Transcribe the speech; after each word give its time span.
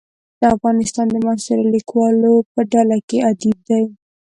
د 0.39 0.41
افغانستان 0.55 1.07
د 1.11 1.15
معاصرو 1.25 1.69
لیکوالو 1.75 2.33
په 2.53 2.59
ډله 2.71 2.97
کې 3.07 3.17
ادیب 3.31 3.57
دی. 3.69 3.83